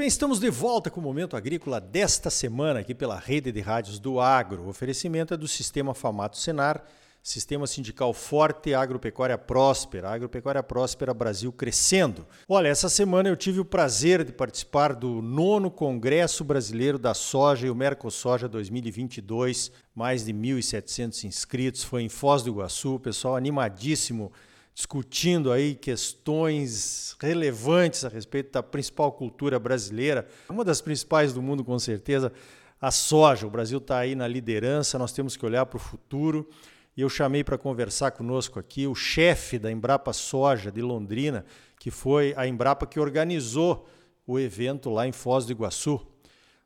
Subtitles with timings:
[0.00, 3.98] bem, estamos de volta com o Momento Agrícola desta semana aqui pela Rede de Rádios
[3.98, 4.62] do Agro.
[4.62, 6.82] O oferecimento é do Sistema Famato Senar,
[7.22, 12.26] Sistema Sindical Forte, Agropecuária Próspera, Agropecuária Próspera Brasil crescendo.
[12.48, 17.66] Olha, essa semana eu tive o prazer de participar do nono Congresso Brasileiro da Soja
[17.66, 24.32] e o Mercosoja 2022, mais de 1.700 inscritos, foi em Foz do Iguaçu, pessoal animadíssimo
[24.80, 31.62] discutindo aí questões relevantes a respeito da principal cultura brasileira, uma das principais do mundo
[31.62, 32.32] com certeza,
[32.80, 33.46] a soja.
[33.46, 36.48] O Brasil está aí na liderança, nós temos que olhar para o futuro.
[36.96, 41.44] E eu chamei para conversar conosco aqui o chefe da Embrapa Soja de Londrina,
[41.78, 43.86] que foi a Embrapa que organizou
[44.26, 46.00] o evento lá em Foz do Iguaçu,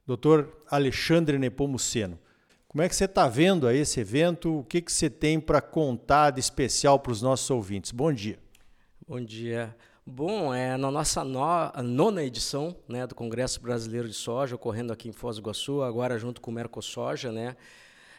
[0.07, 0.45] Dr.
[0.71, 2.17] Alexandre Nepomuceno.
[2.75, 4.59] Como é que você está vendo aí esse evento?
[4.59, 7.93] O que, que você tem para contar de especial para os nossos ouvintes?
[7.93, 8.37] Bom dia.
[9.07, 9.77] Bom dia.
[10.05, 11.41] Bom, é na nossa no,
[11.85, 16.19] nona edição né, do Congresso Brasileiro de Soja, ocorrendo aqui em Foz do Iguaçu, agora
[16.19, 17.55] junto com o Mercosoja, né,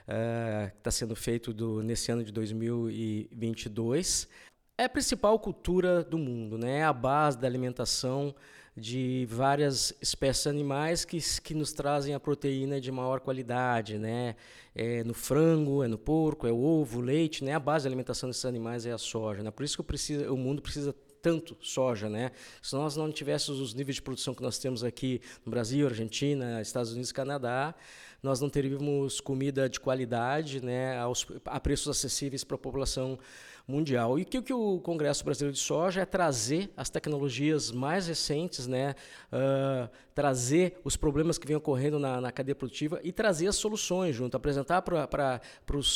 [0.08, 4.25] é, que está sendo feito do, nesse ano de 2022.
[4.78, 8.34] É a principal cultura do mundo, né, é a base da alimentação
[8.78, 14.36] de várias espécies animais que, que nos trazem a proteína de maior qualidade, né?
[14.76, 17.53] É no frango, é no porco, é o ovo, leite, né?
[17.53, 19.50] A base da alimentação desses animais é a soja, né?
[19.50, 22.31] Por isso que o mundo precisa tanto soja, né?
[22.62, 26.62] Se nós não tivéssemos os níveis de produção que nós temos aqui no Brasil, Argentina,
[26.62, 27.73] Estados Unidos, Canadá,
[28.26, 33.20] nós não teríamos comida de qualidade, né, aos, a preços acessíveis para a população
[33.68, 34.20] mundial.
[34.20, 38.68] E o que, que o Congresso Brasileiro de Soja é trazer as tecnologias mais recentes,
[38.68, 38.96] né,
[39.31, 44.16] uh, trazer os problemas que vêm ocorrendo na, na, cadeia produtiva e trazer as soluções
[44.16, 45.42] junto, apresentar para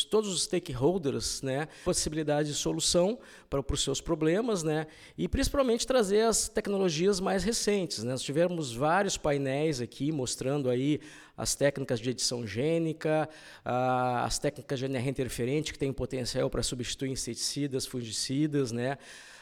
[0.10, 3.20] todos os stakeholders né, possibilidade de solução
[3.50, 8.04] para os seus problemas né, e principalmente trazer as tecnologias mais recentes.
[8.04, 8.12] Né.
[8.12, 11.00] Nós tivemos vários painéis aqui mostrando aí
[11.38, 13.30] as técnicas de edição gênica,
[13.64, 18.98] as técnicas de NR interferente, que tem potencial para substituir inseticidas, fungicidas, né?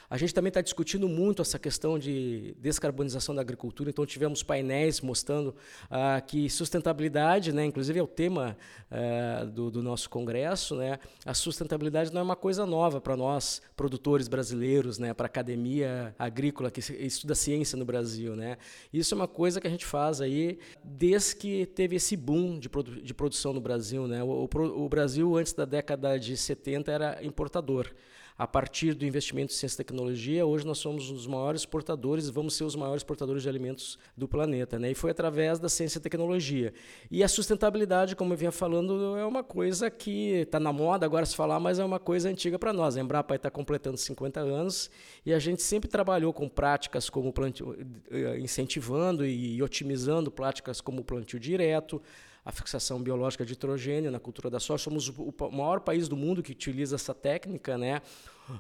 [0.10, 5.02] A gente também está discutindo muito essa questão de descarbonização da agricultura, então tivemos painéis
[5.02, 5.54] mostrando
[5.90, 8.58] ah, que sustentabilidade, né, inclusive é o tema
[8.90, 13.62] ah, do, do, nosso congresso, né, a sustentabilidade não é uma coisa nova para nós,
[13.76, 18.34] produtores brasileiros, né, para a academia agrícola que estuda ciência no Brasil.
[18.34, 18.58] Né.
[18.94, 22.70] Isso é uma coisa que a gente faz aí desde que teve esse boom de,
[22.70, 24.08] produ de produção no Brasil.
[24.08, 24.24] Né.
[24.24, 27.92] O, o, o Brasil, antes da década de 70, era importador
[28.38, 32.56] a partir do investimento em ciência e tecnologia, hoje nós somos dos maiores exportadores, vamos
[32.56, 34.78] ser os maiores exportadores de alimentos do planeta.
[34.78, 34.92] Né?
[34.92, 36.72] E foi através da ciência e tecnologia.
[37.10, 41.26] E a sustentabilidade, como eu vinha falando, é uma coisa que está na moda agora
[41.26, 42.96] se falar, mas é uma coisa antiga para nós.
[42.96, 44.92] A Embrapa está completando 50 anos
[45.26, 47.76] e a gente sempre trabalhou com práticas como plantio,
[48.12, 52.00] eh, incentivando e otimizando práticas como plantio direto,
[52.48, 54.82] a fixação biológica de nitrogênio na cultura da soja.
[54.82, 58.02] Somos o maior país do mundo que utiliza essa técnica, né?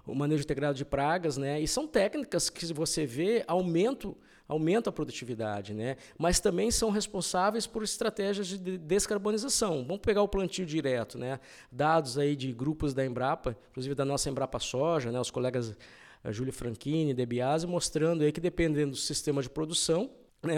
[0.05, 1.61] o manejo integrado de pragas, né?
[1.61, 4.15] e são técnicas que você vê aumento
[4.45, 5.97] aumenta a produtividade, né?
[6.17, 9.85] mas também são responsáveis por estratégias de descarbonização.
[9.85, 11.39] Vamos pegar o plantio direto, né?
[11.71, 15.19] dados aí de grupos da Embrapa, inclusive da nossa Embrapa Soja, né?
[15.19, 15.77] os colegas
[16.25, 20.09] eh, Júlio Franchini, Debiase, mostrando aí que dependendo do sistema de produção,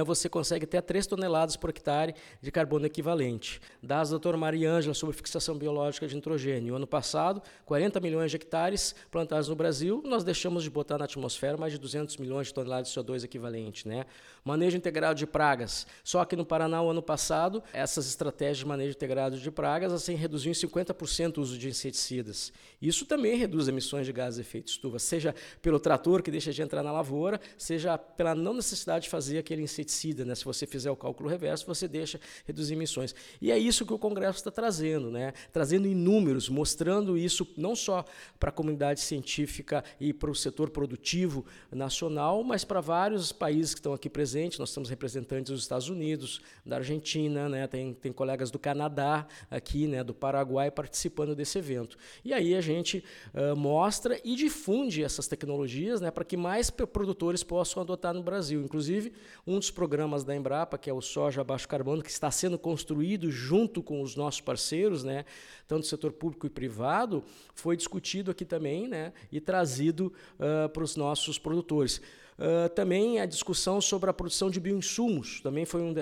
[0.05, 3.61] você consegue até 3 toneladas por hectare de carbono equivalente.
[3.81, 6.75] Dados da doutora Maria Ângela sobre fixação biológica de nitrogênio.
[6.75, 11.57] Ano passado, 40 milhões de hectares plantados no Brasil, nós deixamos de botar na atmosfera
[11.57, 13.87] mais de 200 milhões de toneladas de CO2 equivalente.
[13.87, 14.05] Né?
[14.43, 15.87] Manejo integrado de pragas.
[16.03, 20.13] Só que no Paraná, o ano passado, essas estratégias de manejo integrado de pragas assim,
[20.13, 22.51] reduziu em 50% o uso de inseticidas.
[22.81, 26.61] Isso também reduz emissões de gases de efeito estufa, seja pelo trator que deixa de
[26.61, 30.35] entrar na lavoura, seja pela não necessidade de fazer aquele inseticida, né?
[30.35, 33.13] Se você fizer o cálculo reverso, você deixa reduzir emissões.
[33.41, 35.33] E é isso que o Congresso está trazendo, né?
[35.51, 38.03] Trazendo em números, mostrando isso não só
[38.39, 43.79] para a comunidade científica e para o setor produtivo nacional, mas para vários países que
[43.79, 44.57] estão aqui presentes.
[44.57, 47.67] Nós temos representantes dos Estados Unidos, da Argentina, né?
[47.67, 50.03] Tem, tem colegas do Canadá aqui, né?
[50.03, 51.97] Do Paraguai participando desse evento.
[52.23, 56.09] E aí a gente uh, mostra e difunde essas tecnologias, né?
[56.09, 58.61] Para que mais produtores possam adotar no Brasil.
[58.61, 59.13] Inclusive,
[59.45, 62.57] um um dos programas da Embrapa, que é o Soja Baixo Carbono, que está sendo
[62.57, 65.25] construído junto com os nossos parceiros, né,
[65.67, 67.21] tanto do setor público e privado,
[67.53, 72.01] foi discutido aqui também né, e trazido uh, para os nossos produtores.
[72.39, 75.93] Uh, também a discussão sobre a produção de bioinsumos também foi um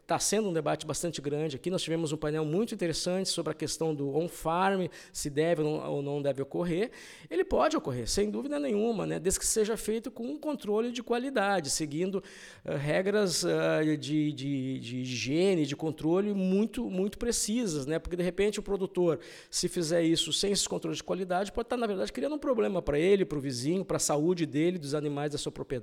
[0.00, 1.68] está sendo um debate bastante grande aqui.
[1.68, 6.22] Nós tivemos um painel muito interessante sobre a questão do on-farm, se deve ou não
[6.22, 6.90] deve ocorrer.
[7.30, 9.20] Ele pode ocorrer, sem dúvida nenhuma, né?
[9.20, 12.24] desde que seja feito com um controle de qualidade, seguindo
[12.64, 17.98] uh, regras uh, de, de, de higiene, de controle muito, muito precisas, né?
[17.98, 21.76] porque de repente o produtor, se fizer isso sem esses controles de qualidade, pode estar,
[21.76, 24.94] na verdade, criando um problema para ele, para o vizinho, para a saúde dele, dos
[24.94, 25.81] animais da sua propriedade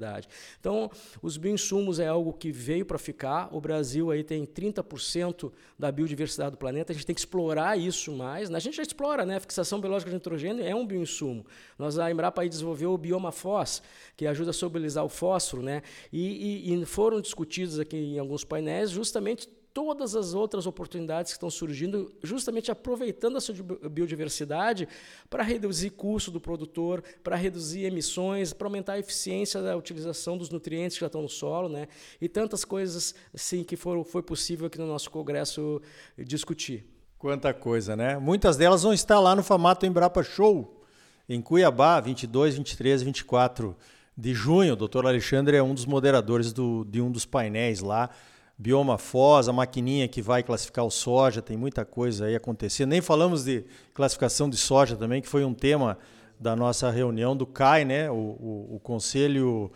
[0.60, 0.90] Então,
[1.22, 3.50] os bioinsumos é algo que veio para ficar.
[3.52, 6.92] O Brasil aí tem 30% da biodiversidade do planeta.
[6.92, 8.54] A gente tem que explorar isso mais.
[8.54, 9.38] A gente já explora, né?
[9.38, 11.46] A fixação biológica de nitrogênio é um bioinsumo.
[11.78, 13.82] Nós, a Embrapa aí desenvolveu o bioma FOS,
[14.16, 15.82] que ajuda a solubilizar o fósforo, né?
[16.12, 21.38] E, e, e foram discutidos aqui em alguns painéis justamente todas as outras oportunidades que
[21.38, 23.56] estão surgindo, justamente aproveitando a sua
[23.90, 24.88] biodiversidade
[25.30, 30.50] para reduzir custo do produtor, para reduzir emissões, para aumentar a eficiência da utilização dos
[30.50, 31.88] nutrientes que já estão no solo, né?
[32.20, 35.82] E tantas coisas assim que foram, foi possível aqui no nosso congresso
[36.18, 36.86] discutir.
[37.18, 38.18] Quanta coisa, né?
[38.18, 40.84] Muitas delas vão estar lá no formato Embrapa Show,
[41.28, 43.76] em Cuiabá, 22, 23, 24
[44.18, 44.74] de junho.
[44.74, 48.10] O doutor Alexandre é um dos moderadores do, de um dos painéis lá
[48.60, 52.90] bioma Foz, a maquininha que vai classificar o soja, tem muita coisa aí acontecendo.
[52.90, 53.64] Nem falamos de
[53.94, 55.98] classificação de soja também, que foi um tema
[56.38, 58.12] da nossa reunião do CAI, né?
[58.12, 59.72] o, o, o Conselho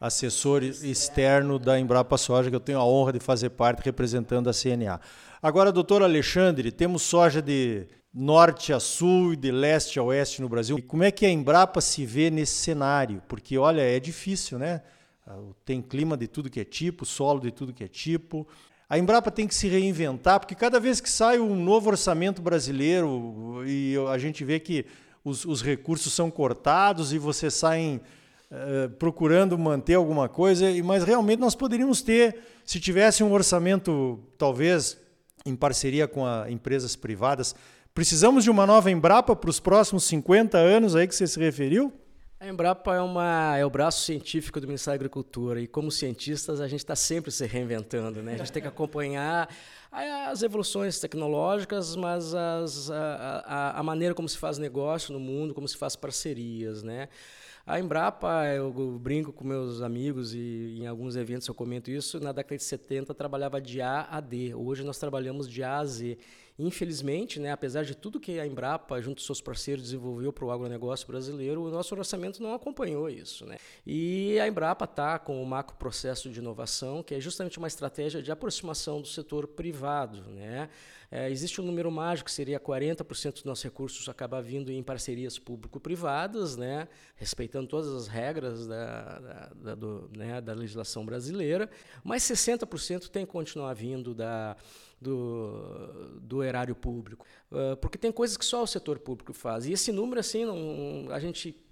[0.00, 4.52] Assessor Externo da Embrapa Soja, que eu tenho a honra de fazer parte representando a
[4.52, 5.00] CNA.
[5.40, 10.48] Agora, doutor Alexandre, temos soja de norte a sul e de leste a oeste no
[10.48, 10.76] Brasil.
[10.76, 13.22] E como é que a Embrapa se vê nesse cenário?
[13.28, 14.82] Porque, olha, é difícil, né?
[15.26, 18.46] Ah, tem clima de tudo que é tipo, solo de tudo que é tipo.
[18.88, 23.62] A Embrapa tem que se reinventar, porque cada vez que sai um novo orçamento brasileiro
[23.66, 24.84] e a gente vê que
[25.24, 28.00] os, os recursos são cortados e você saem
[28.50, 34.98] uh, procurando manter alguma coisa, mas realmente nós poderíamos ter, se tivesse um orçamento, talvez
[35.46, 37.54] em parceria com a, empresas privadas,
[37.94, 41.90] precisamos de uma nova Embrapa para os próximos 50 anos aí que você se referiu?
[42.44, 46.60] A Embrapa é, uma, é o braço científico do Ministério da Agricultura e, como cientistas,
[46.60, 48.22] a gente está sempre se reinventando.
[48.22, 48.34] Né?
[48.34, 49.48] A gente tem que acompanhar
[49.90, 55.54] as evoluções tecnológicas, mas as, a, a, a, maneira como se faz negócio no mundo,
[55.54, 56.82] como se faz parcerias.
[56.82, 57.08] Né?
[57.66, 58.70] A Embrapa, eu
[59.00, 63.14] brinco com meus amigos e em alguns eventos eu comento isso, na década de 70
[63.14, 64.54] trabalhava de A a D.
[64.54, 66.18] Hoje nós trabalhamos de A a Z.
[66.56, 70.52] Infelizmente, né, apesar de tudo que a Embrapa, junto com seus parceiros, desenvolveu para o
[70.52, 73.44] agronegócio brasileiro, o nosso orçamento não acompanhou isso.
[73.44, 73.56] Né?
[73.84, 78.22] E a Embrapa está com o macro processo de inovação, que é justamente uma estratégia
[78.22, 80.22] de aproximação do setor privado.
[80.30, 80.68] Né?
[81.10, 85.40] É, existe um número mágico, que seria 40% dos nossos recursos acabar vindo em parcerias
[85.40, 86.86] público-privadas, né?
[87.16, 90.40] respeitando todas as regras da, da, da, do, né?
[90.40, 91.68] da legislação brasileira,
[92.04, 94.56] mas 60% tem que continuar vindo da
[95.04, 97.26] do, do erário público.
[97.52, 99.66] Uh, porque tem coisas que só o setor público faz.
[99.66, 101.63] E esse número, assim, não, a gente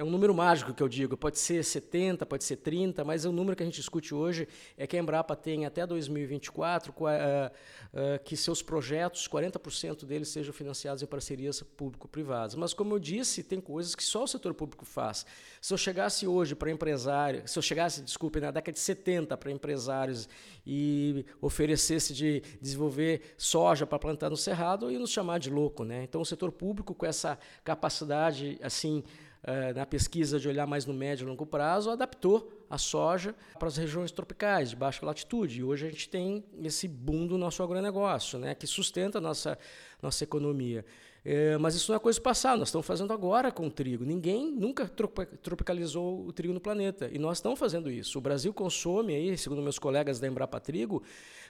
[0.00, 1.14] é, um número mágico que eu digo.
[1.16, 4.86] Pode ser 70, pode ser 30, mas o número que a gente discute hoje é
[4.86, 11.02] que a Embrapa tem até 2024 uh, uh, que seus projetos, 40% deles sejam financiados
[11.02, 12.54] em parcerias público-privadas.
[12.54, 15.26] Mas, como eu disse, tem coisas que só o setor público faz.
[15.60, 19.52] Se eu chegasse hoje para empresário, se eu chegasse, desculpe, na década de 70 para
[19.52, 20.28] empresários
[20.66, 26.04] e oferecesse de desenvolver soja para plantar no cerrado, ia nos chamar de louco, né?
[26.04, 29.04] Então, o setor público com essa capacidade, assim,
[29.44, 33.68] uh, na pesquisa de olhar mais no médio e longo prazo, adaptou a soja para
[33.68, 35.60] as regiões tropicais de baixa latitude.
[35.60, 39.58] E hoje a gente tem esse boom do nosso agronegócio, né, que sustenta a nossa,
[40.02, 40.84] nossa economia.
[41.22, 44.04] É, mas isso não é coisa passada, nós estamos fazendo agora com o trigo.
[44.04, 47.10] Ninguém nunca tropicalizou o trigo no planeta.
[47.12, 48.18] E nós estamos fazendo isso.
[48.18, 51.02] O Brasil consome, aí, segundo meus colegas da Embrapa Trigo,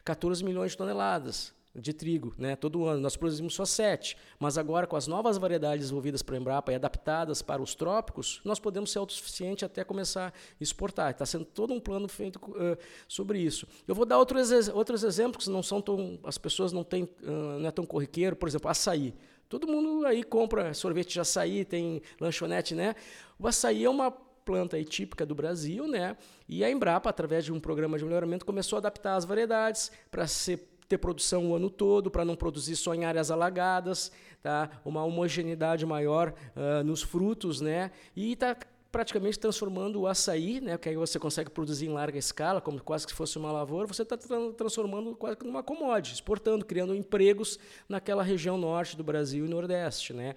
[0.05, 2.57] 14 milhões de toneladas de trigo, né?
[2.57, 6.39] Todo ano nós produzimos só 7, mas agora com as novas variedades desenvolvidas para a
[6.39, 11.11] Embrapa e adaptadas para os trópicos, nós podemos ser autossuficientes até começar a exportar.
[11.13, 13.67] Está sendo todo um plano feito uh, sobre isso.
[13.87, 17.59] Eu vou dar outros, outros exemplos que não são tão, as pessoas não têm, uh,
[17.61, 19.15] não é tão corriqueiro, por exemplo, açaí.
[19.49, 22.95] Todo mundo aí compra sorvete de açaí, tem lanchonete, né?
[23.39, 26.17] O açaí é uma planta aí típica do Brasil, né?
[26.49, 30.27] E a Embrapa, através de um programa de melhoramento, começou a adaptar as variedades para
[30.27, 34.11] ser ter produção o ano todo, para não produzir só em áreas alagadas,
[34.43, 34.69] tá?
[34.85, 37.93] uma homogeneidade maior uh, nos frutos, né?
[38.17, 38.57] e está
[38.91, 43.07] praticamente transformando o açaí, né, que aí você consegue produzir em larga escala, como quase
[43.07, 47.57] que fosse uma lavoura, você está tra transformando quase que numa commodity, exportando, criando empregos
[47.89, 50.13] naquela região norte do Brasil e nordeste.
[50.13, 50.35] Né?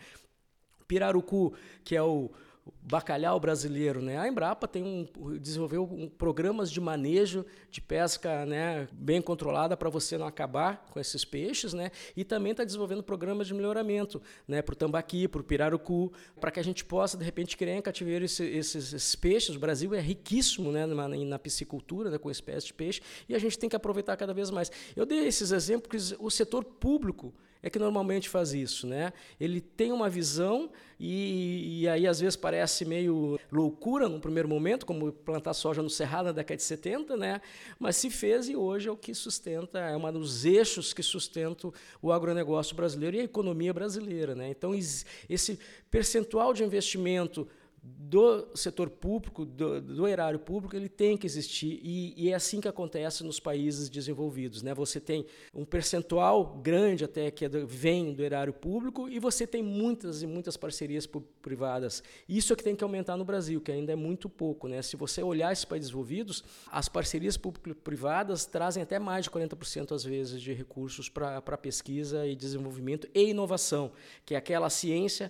[0.88, 2.30] Pirarucu, que é o
[2.66, 4.18] bacalhau brasileiro, né?
[4.18, 9.90] A Embrapa tem um, desenvolveu um, programas de manejo de pesca, né, bem controlada para
[9.90, 11.92] você não acabar com esses peixes, né?
[12.16, 16.52] E também está desenvolvendo programas de melhoramento, né, para o tambaqui, para o pirarucu, para
[16.52, 19.56] que a gente possa de repente criar em cativeiro esse, esses, esses, peixes.
[19.56, 23.40] O Brasil é riquíssimo, né, na, na piscicultura, né, com espécies de peixe, e a
[23.40, 24.72] gente tem que aproveitar cada vez mais.
[24.96, 29.14] Eu dei esses exemplos porque o setor público é que normalmente faz isso, né?
[29.40, 34.86] Ele tem uma visão e, e, aí às vezes parece meio loucura no primeiro momento,
[34.86, 37.42] como plantar soja no Cerrado na década de 70, né?
[37.80, 41.74] Mas se fez e hoje é o que sustenta, é um dos eixos que sustentam
[42.02, 44.50] o agronegócio brasileiro e a economia brasileira, né?
[44.50, 45.58] Então esse
[45.90, 47.48] percentual de investimento
[47.86, 52.62] do setor público, do, do, erário público, ele tem que existir e, e, é assim
[52.62, 54.64] que acontece nos países desenvolvidos.
[54.64, 54.74] Né?
[54.74, 59.46] Você tem um percentual grande até que é do, vem do erário público e você
[59.46, 61.06] tem muitas e muitas parcerias
[61.42, 62.02] privadas.
[62.30, 64.70] Isso é que tem que aumentar no Brasil, que ainda é muito pouco.
[64.70, 64.82] Né?
[64.82, 70.06] Se você olhar esses países desenvolvidos, as parcerias público-privadas trazem até mais de 40% às
[70.06, 73.92] vezes de recursos para pesquisa e desenvolvimento e inovação,
[74.26, 75.30] que é aquela ciência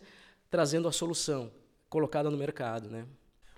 [0.51, 1.51] trazendo a solução
[1.93, 2.89] colocada no mercado.
[2.89, 3.05] Né?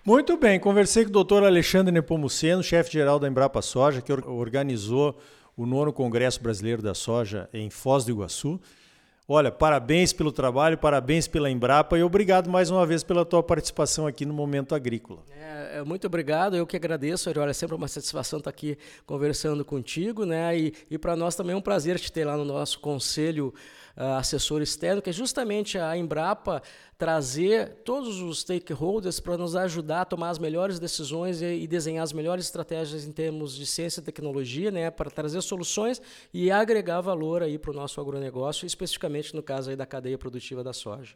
[0.05, 5.17] Muito bem, conversei com o doutor Alexandre Nepomuceno, chefe-geral da Embrapa Soja, que organizou
[5.55, 8.59] o nono Congresso Brasileiro da Soja em Foz do Iguaçu.
[9.27, 14.05] Olha, parabéns pelo trabalho, parabéns pela Embrapa e obrigado mais uma vez pela tua participação
[14.05, 15.23] aqui no Momento Agrícola.
[15.35, 19.65] É, é muito obrigado, eu que agradeço, Olha, é sempre uma satisfação estar aqui conversando
[19.65, 20.55] contigo, né?
[20.55, 23.51] E, e para nós também é um prazer te ter lá no nosso conselho
[23.97, 26.61] uh, assessor externo, que é justamente a Embrapa
[26.97, 32.03] trazer todos os stakeholders para nos ajudar a tomar as melhores decisões e, e, desenhar
[32.03, 36.01] as melhores estratégias em termos de ciência e tecnologia, né, para trazer soluções
[36.33, 38.65] e agregar valor aí para o nosso agronegócio,
[39.35, 41.15] no caso aí da cadeia produtiva da soja.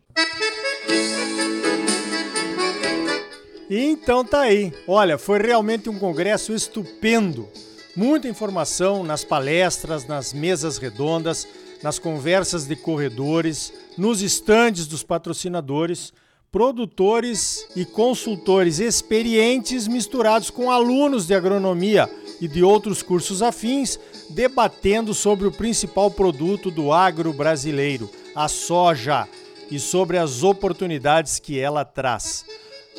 [3.70, 4.74] Então tá aí.
[4.88, 7.48] Olha, foi realmente um congresso estupendo.
[7.96, 11.48] Muita informação nas palestras, nas mesas redondas
[11.82, 16.14] nas conversas de corredores, nos estandes dos patrocinadores,
[16.52, 22.10] produtores e consultores experientes misturados com alunos de agronomia
[22.42, 24.00] e de outros cursos afins,
[24.30, 29.28] debatendo sobre o principal produto do agro brasileiro, a soja,
[29.72, 32.46] e sobre as oportunidades que ela traz.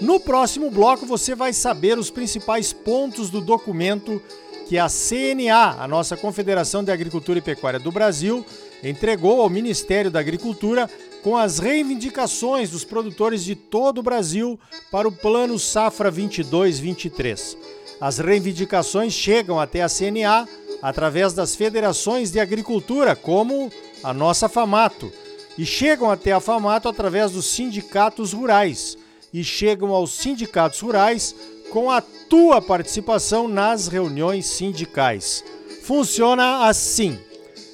[0.01, 4.23] No próximo bloco você vai saber os principais pontos do documento
[4.69, 8.47] que a CNA, a nossa Confederação de Agricultura e Pecuária do Brasil,
[8.85, 10.89] entregou ao Ministério da Agricultura
[11.23, 14.59] com as reivindicações dos produtores de todo o Brasil
[14.91, 17.57] para o Plano Safra 22-23.
[18.01, 20.49] As reivindicações chegam até a CNA
[20.83, 23.71] através das federações de agricultura, como
[24.03, 25.13] a nossa FAMATO,
[25.59, 28.97] e chegam até a FAMATO através dos sindicatos rurais,
[29.33, 31.35] e chegam aos sindicatos rurais
[31.71, 35.45] com a tua participação nas reuniões sindicais.
[35.83, 37.19] Funciona assim.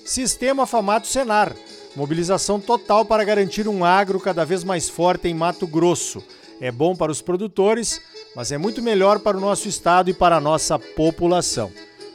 [0.05, 1.55] Sistema Famato Senar.
[1.95, 6.23] Mobilização total para garantir um agro cada vez mais forte em Mato Grosso.
[6.61, 8.01] É bom para os produtores,
[8.35, 11.73] mas é muito melhor para o nosso estado e para a nossa população.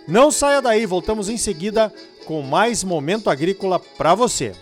[0.07, 1.93] Não saia daí, voltamos em seguida
[2.25, 4.53] com mais momento agrícola para você.